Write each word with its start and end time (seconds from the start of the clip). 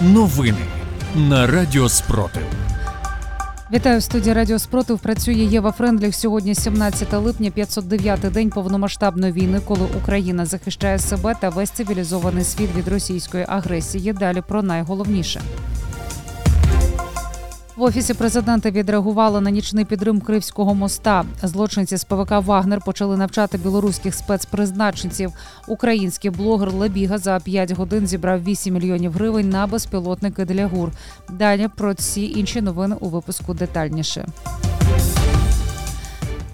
Новини 0.00 0.64
на 1.14 1.46
Радіо 1.46 1.88
Спротив. 1.88 2.42
Вітаю 3.72 3.98
в 3.98 4.02
студії 4.02 4.34
Радіо 4.34 4.58
Спротив. 4.58 4.98
Працює 4.98 5.34
Єва 5.34 5.72
Френдліх. 5.72 6.14
Сьогодні 6.14 6.54
17 6.54 7.12
липня, 7.12 7.50
509-й 7.56 8.30
день 8.30 8.50
повномасштабної 8.50 9.32
війни, 9.32 9.60
коли 9.64 9.80
Україна 10.02 10.46
захищає 10.46 10.98
себе 10.98 11.34
та 11.40 11.48
весь 11.48 11.70
цивілізований 11.70 12.44
світ 12.44 12.70
від 12.76 12.88
російської 12.88 13.44
агресії. 13.48 14.12
Далі 14.12 14.42
про 14.48 14.62
найголовніше. 14.62 15.40
В 17.76 17.82
офісі 17.82 18.14
президента 18.14 18.70
відреагували 18.70 19.40
на 19.40 19.50
нічний 19.50 19.84
підрим 19.84 20.20
Кривського 20.20 20.74
моста. 20.74 21.24
Злочинці 21.42 21.96
з 21.96 22.04
ПВК 22.04 22.30
Вагнер 22.30 22.80
почали 22.84 23.16
навчати 23.16 23.58
білоруських 23.58 24.14
спецпризначенців. 24.14 25.32
Український 25.66 26.30
блогер 26.30 26.72
Лебіга 26.72 27.18
за 27.18 27.40
5 27.40 27.72
годин 27.72 28.06
зібрав 28.06 28.44
8 28.44 28.74
мільйонів 28.74 29.12
гривень 29.12 29.48
на 29.48 29.66
безпілотники 29.66 30.44
для 30.44 30.66
гур. 30.66 30.90
Далі 31.30 31.68
про 31.76 31.94
ці 31.94 32.22
інші 32.22 32.60
новини 32.60 32.96
у 33.00 33.08
випуску 33.08 33.54
детальніше. 33.54 34.26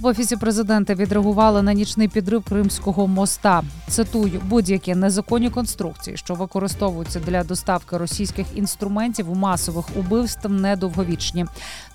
В 0.00 0.06
офісі 0.06 0.36
президента 0.36 0.94
відреагували 0.94 1.62
на 1.62 1.72
нічний 1.72 2.08
підрив 2.08 2.42
Кримського 2.44 3.06
моста. 3.06 3.62
Цитую 3.88 4.40
будь-які 4.44 4.94
незаконні 4.94 5.50
конструкції, 5.50 6.16
що 6.16 6.34
використовуються 6.34 7.20
для 7.20 7.44
доставки 7.44 7.96
російських 7.96 8.46
інструментів 8.54 9.36
масових 9.36 9.84
убивств, 9.96 10.48
недовговічні. 10.48 11.46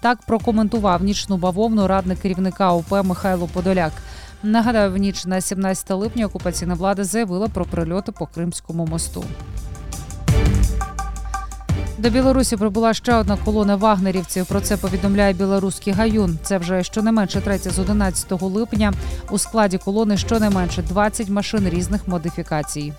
Так 0.02 0.20
прокоментував 0.28 1.04
нічну 1.04 1.38
бавовну 1.38 1.88
радник 1.88 2.20
керівника 2.20 2.72
ОП 2.72 2.92
Михайло 2.92 3.48
Подоляк. 3.48 3.94
Нагадаю, 4.44 4.92
в 4.92 4.98
ніч 4.98 5.26
на 5.26 5.42
17 5.42 5.92
липня 5.92 6.26
окупаційна 6.26 6.74
влада 6.74 7.04
заявила 7.04 7.48
про 7.48 7.66
прильоти 7.66 8.12
по 8.12 8.26
Кримському 8.26 8.86
мосту. 8.86 9.24
До 11.98 12.10
Білорусі 12.10 12.58
прибула 12.58 12.94
ще 12.94 13.16
одна 13.16 13.38
колона 13.46 13.76
вагнерівців. 13.76 14.46
Про 14.46 14.62
це 14.62 14.78
повідомляє 14.78 15.34
білоруський 15.34 15.94
гаюн. 15.94 16.40
Це 16.44 16.58
вже 16.58 16.84
щонайменше 16.84 17.42
третя 17.42 17.70
з 17.70 17.80
11 17.80 18.42
липня. 18.42 18.94
У 19.32 19.38
складі 19.38 19.78
колони 19.78 20.18
щонайменше 20.18 20.82
20 20.82 21.30
машин 21.30 21.70
різних 21.70 22.08
модифікацій. 22.08 22.94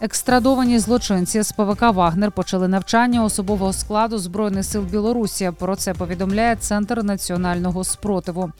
Екстрадовані 0.00 0.78
злочинці 0.78 1.42
з 1.42 1.52
ПВК 1.52 1.82
Вагнер 1.82 2.32
почали 2.32 2.68
навчання 2.68 3.24
особового 3.24 3.72
складу 3.72 4.18
збройних 4.18 4.64
сил 4.64 4.82
Білорусі. 4.82 5.50
Про 5.58 5.76
це 5.76 5.94
повідомляє 5.94 6.56
Центр 6.56 7.02
національного 7.02 7.84
спротиву. 7.84 8.52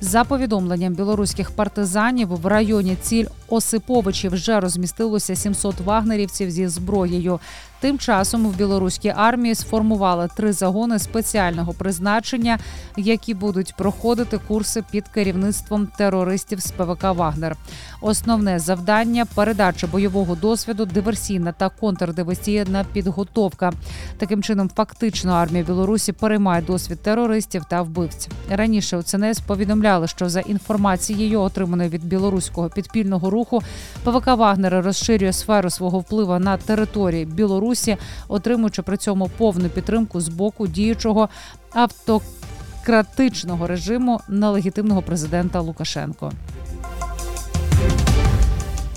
За 0.00 0.24
повідомленням 0.24 0.94
білоруських 0.94 1.50
партизанів 1.50 2.28
в 2.28 2.46
районі 2.46 2.96
ціль 3.02 3.26
Осиповичі 3.48 4.28
вже 4.28 4.60
розмістилося 4.60 5.36
700 5.36 5.80
вагнерівців 5.80 6.50
зі 6.50 6.68
зброєю. 6.68 7.40
Тим 7.80 7.98
часом 7.98 8.46
в 8.46 8.56
білоруській 8.56 9.12
армії 9.16 9.54
сформували 9.54 10.28
три 10.36 10.52
загони 10.52 10.98
спеціального 10.98 11.72
призначення, 11.72 12.58
які 12.96 13.34
будуть 13.34 13.74
проходити 13.76 14.38
курси 14.48 14.84
під 14.90 15.08
керівництвом 15.08 15.88
терористів 15.98 16.60
з 16.60 16.70
ПВК 16.70 17.02
Вагнер. 17.02 17.56
Основне 18.00 18.58
завдання 18.58 19.26
передача 19.34 19.86
бойового 19.86 20.34
досвіду, 20.34 20.84
диверсійна 20.84 21.52
та 21.52 21.68
контрдиверсійна 21.68 22.84
підготовка. 22.92 23.72
Таким 24.18 24.42
чином, 24.42 24.70
фактично 24.76 25.32
армія 25.32 25.64
Білорусі 25.64 26.12
переймає 26.12 26.62
досвід 26.62 27.02
терористів 27.02 27.64
та 27.70 27.82
вбивців. 27.82 28.32
Раніше 28.50 28.96
у 28.96 29.02
ЦНС 29.02 29.40
повідомляли, 29.86 30.08
що 30.08 30.28
за 30.28 30.40
інформацією, 30.40 31.40
отриманою 31.40 31.90
від 31.90 32.04
білоруського 32.04 32.68
підпільного 32.68 33.30
руху, 33.30 33.62
ПВК 34.04 34.26
Вагнера 34.26 34.82
розширює 34.82 35.32
сферу 35.32 35.70
свого 35.70 35.98
впливу 35.98 36.38
на 36.38 36.56
території 36.56 37.24
Білорусі, 37.24 37.96
отримуючи 38.28 38.82
при 38.82 38.96
цьому 38.96 39.28
повну 39.38 39.68
підтримку 39.68 40.20
з 40.20 40.28
боку 40.28 40.66
діючого 40.66 41.28
автократичного 41.72 43.66
режиму 43.66 44.20
нелегітимного 44.28 45.02
президента 45.02 45.60
Лукашенко. 45.60 46.32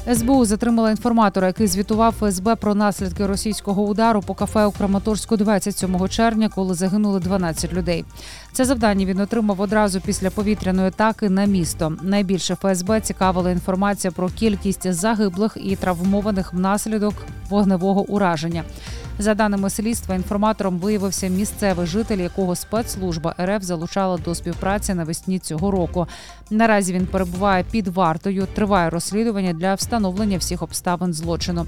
СБУ 0.07 0.45
затримала 0.45 0.91
інформатора, 0.91 1.47
який 1.47 1.67
звітував 1.67 2.13
ФСБ 2.13 2.55
про 2.55 2.75
наслідки 2.75 3.27
російського 3.27 3.83
удару 3.83 4.21
по 4.21 4.33
кафе 4.33 4.65
у 4.65 4.71
Краматорську 4.71 5.37
27 5.37 6.09
червня, 6.09 6.49
коли 6.55 6.73
загинули 6.73 7.19
12 7.19 7.73
людей. 7.73 8.05
Це 8.53 8.65
завдання 8.65 9.05
він 9.05 9.19
отримав 9.19 9.61
одразу 9.61 10.01
після 10.01 10.29
повітряної 10.29 10.87
атаки 10.87 11.29
на 11.29 11.45
місто. 11.45 11.93
Найбільше 12.01 12.55
ФСБ 12.55 13.01
цікавила 13.01 13.51
інформація 13.51 14.11
про 14.11 14.29
кількість 14.29 14.93
загиблих 14.93 15.57
і 15.61 15.75
травмованих 15.75 16.53
внаслідок 16.53 17.13
вогневого 17.49 18.01
ураження. 18.01 18.63
За 19.21 19.33
даними 19.33 19.69
слідства, 19.69 20.15
інформатором 20.15 20.79
виявився 20.79 21.27
місцевий 21.27 21.87
житель, 21.87 22.17
якого 22.17 22.55
спецслужба 22.55 23.35
РФ 23.41 23.63
залучала 23.63 24.17
до 24.17 24.35
співпраці 24.35 24.93
навесні 24.93 25.39
цього 25.39 25.71
року. 25.71 26.07
Наразі 26.49 26.93
він 26.93 27.05
перебуває 27.05 27.65
під 27.71 27.87
вартою. 27.87 28.47
Триває 28.53 28.89
розслідування 28.89 29.53
для 29.53 29.73
встановлення 29.73 30.37
всіх 30.37 30.61
обставин 30.61 31.13
злочину. 31.13 31.65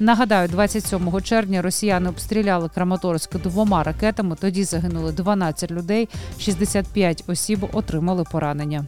Нагадаю, 0.00 0.48
27 0.48 1.22
червня 1.22 1.62
росіяни 1.62 2.08
обстріляли 2.08 2.68
Краматорськ 2.68 3.36
двома 3.36 3.82
ракетами. 3.82 4.36
Тоді 4.40 4.64
загинули 4.64 5.12
12 5.12 5.70
людей, 5.70 6.08
65 6.38 7.24
осіб 7.26 7.68
отримали 7.72 8.24
поранення. 8.32 8.84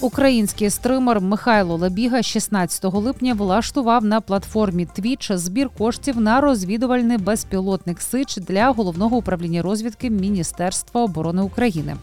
Український 0.00 0.70
стример 0.70 1.20
Михайло 1.20 1.76
Лебіга 1.76 2.22
16 2.22 2.84
липня 2.84 3.34
влаштував 3.34 4.04
на 4.04 4.20
платформі 4.20 4.86
Twitch 4.98 5.36
збір 5.36 5.68
коштів 5.78 6.20
на 6.20 6.40
розвідувальний 6.40 7.18
безпілотник 7.18 8.00
Сич 8.00 8.36
для 8.36 8.70
головного 8.70 9.16
управління 9.16 9.62
розвідки 9.62 10.10
Міністерства 10.10 11.02
оборони 11.02 11.42
України. 11.42 11.96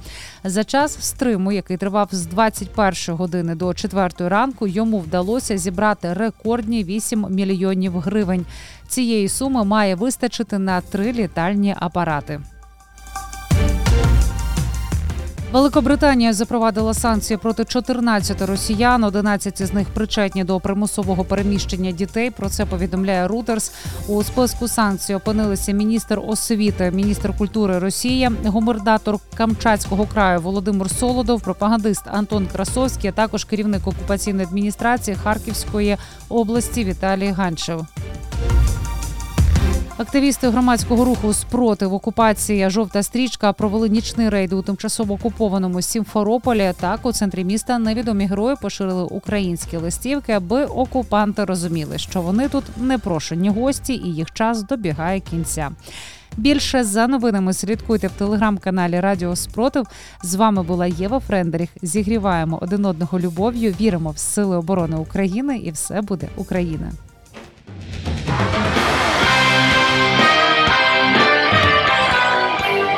За 0.43 0.63
час 0.63 0.97
стриму, 0.99 1.51
який 1.51 1.77
тривав 1.77 2.09
з 2.11 2.25
21 2.25 3.15
години 3.15 3.55
до 3.55 3.73
4 3.73 4.09
ранку, 4.17 4.67
йому 4.67 4.99
вдалося 4.99 5.57
зібрати 5.57 6.13
рекордні 6.13 6.83
8 6.83 7.25
мільйонів 7.29 7.99
гривень. 7.99 8.45
Цієї 8.87 9.29
суми 9.29 9.63
має 9.63 9.95
вистачити 9.95 10.59
на 10.59 10.81
три 10.81 11.13
літальні 11.13 11.75
апарати. 11.79 12.41
Великобританія 15.55 16.33
запровадила 16.33 16.93
санкції 16.93 17.37
проти 17.37 17.65
14 17.65 18.41
росіян. 18.41 19.03
11 19.03 19.67
з 19.67 19.73
них 19.73 19.87
причетні 19.89 20.43
до 20.43 20.59
примусового 20.59 21.23
переміщення 21.23 21.91
дітей. 21.91 22.31
Про 22.31 22.49
це 22.49 22.65
повідомляє 22.65 23.27
Рутерс. 23.27 23.71
У 24.07 24.23
списку 24.23 24.67
санкцій 24.67 25.13
опинилися 25.13 25.71
міністр 25.71 26.21
освіти, 26.27 26.91
міністр 26.91 27.37
культури 27.37 27.79
Росії, 27.79 28.29
гумердатор 28.45 29.19
Камчатського 29.37 30.05
краю 30.05 30.41
Володимир 30.41 30.89
Солодов, 30.89 31.41
пропагандист 31.41 32.03
Антон 32.07 32.47
Красовський, 32.47 33.09
а 33.09 33.13
також 33.13 33.43
керівник 33.43 33.87
окупаційної 33.87 34.47
адміністрації 34.47 35.17
Харківської 35.23 35.97
області 36.29 36.83
Віталій 36.83 37.27
Ганчев. 37.27 37.85
Активісти 39.97 40.49
громадського 40.49 41.05
руху 41.05 41.33
спротив 41.33 41.93
окупації 41.93 42.69
жовта 42.69 43.03
стрічка 43.03 43.53
провели 43.53 43.89
нічний 43.89 44.29
рейд 44.29 44.53
у 44.53 44.61
тимчасово 44.61 45.13
окупованому 45.13 45.81
Сімферополі. 45.81 46.73
Так 46.79 47.05
у 47.05 47.11
центрі 47.11 47.43
міста 47.43 47.79
невідомі 47.79 48.25
герої 48.25 48.55
поширили 48.61 49.03
українські 49.03 49.77
листівки, 49.77 50.31
аби 50.31 50.65
окупанти 50.65 51.45
розуміли, 51.45 51.97
що 51.97 52.21
вони 52.21 52.49
тут 52.49 52.63
непрошені 52.77 53.49
гості, 53.49 53.93
і 53.93 54.13
їх 54.13 54.31
час 54.31 54.63
добігає 54.63 55.19
кінця. 55.19 55.71
Більше 56.37 56.83
за 56.83 57.07
новинами 57.07 57.53
слідкуйте 57.53 58.07
в 58.07 58.11
телеграм-каналі 58.11 58.99
Радіо 58.99 59.35
Спротив. 59.35 59.87
З 60.23 60.35
вами 60.35 60.63
була 60.63 60.87
Єва 60.87 61.19
Френдріх. 61.19 61.69
Зігріваємо 61.81 62.59
один 62.61 62.85
одного 62.85 63.19
любов'ю. 63.19 63.75
Віримо 63.81 64.09
в 64.09 64.17
сили 64.17 64.57
оборони 64.57 64.97
України, 64.97 65.57
і 65.57 65.71
все 65.71 66.01
буде 66.01 66.27
Україна. 66.35 66.91